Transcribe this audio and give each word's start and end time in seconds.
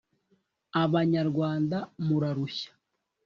Abanyarwanda 0.81 1.77
murarushya 2.05 2.71